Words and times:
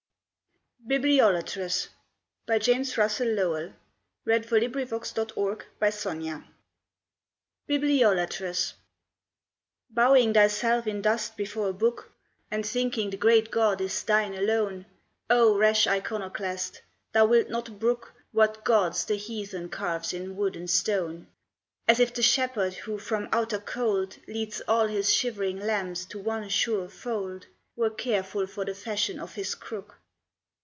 ed 0.89 1.03
Mayflower's 1.03 1.87
prophet 2.47 2.63
track 2.65 3.13
To 3.13 3.25
Europe, 3.25 3.75
entering 3.77 3.77
her 4.25 4.41
blood 4.49 4.51
red 4.51 4.63
eclipse. 4.75 6.43
BIBLIOLATRES. 7.69 8.73
Bowing 9.91 10.33
thyself 10.33 10.87
in 10.87 11.01
dust 11.03 11.37
before 11.37 11.69
a 11.69 11.73
Book, 11.73 12.11
And 12.49 12.65
thinking 12.65 13.09
the 13.11 13.15
great 13.15 13.51
God 13.51 13.79
is 13.79 14.03
thine 14.03 14.33
alone, 14.33 14.87
O 15.29 15.55
rash 15.55 15.85
iconoclast, 15.87 16.81
thou 17.13 17.27
wilt 17.27 17.49
not 17.49 17.79
brook 17.79 18.13
What 18.31 18.65
gods 18.65 19.05
the 19.05 19.15
heathen 19.15 19.69
carves 19.69 20.11
in 20.13 20.35
wood 20.35 20.55
and 20.55 20.69
stone, 20.69 21.27
As 21.87 21.99
if 22.01 22.13
the 22.13 22.23
Shepherd 22.23 22.73
who 22.73 22.97
from 22.97 23.29
outer 23.31 23.59
cold 23.59 24.17
Leads 24.27 24.61
all 24.67 24.87
his 24.87 25.13
shivering 25.13 25.59
lambs 25.59 26.05
to 26.07 26.19
one 26.19 26.49
sure 26.49 26.89
fold 26.89 27.45
Were 27.77 27.91
careful 27.91 28.47
for 28.47 28.65
the 28.65 28.73
fashion 28.75 29.19
of 29.19 29.35
his 29.35 29.53
crook. 29.55 29.99